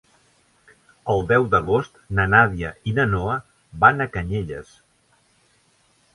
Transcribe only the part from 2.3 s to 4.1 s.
Nàdia i na Noa van a